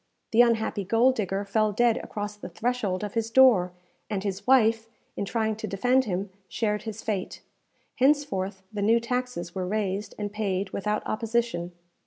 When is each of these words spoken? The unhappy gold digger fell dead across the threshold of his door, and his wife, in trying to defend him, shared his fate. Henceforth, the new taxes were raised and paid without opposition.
The 0.31 0.41
unhappy 0.41 0.83
gold 0.83 1.13
digger 1.13 1.45
fell 1.45 1.71
dead 1.71 1.97
across 1.97 2.35
the 2.35 2.49
threshold 2.49 3.03
of 3.03 3.13
his 3.13 3.29
door, 3.29 3.71
and 4.09 4.23
his 4.23 4.47
wife, 4.47 4.87
in 5.15 5.25
trying 5.25 5.55
to 5.57 5.67
defend 5.67 6.05
him, 6.05 6.31
shared 6.49 6.81
his 6.81 7.03
fate. 7.03 7.43
Henceforth, 7.97 8.63
the 8.73 8.81
new 8.81 8.99
taxes 8.99 9.53
were 9.53 9.67
raised 9.67 10.15
and 10.17 10.33
paid 10.33 10.71
without 10.71 11.03
opposition. 11.05 11.73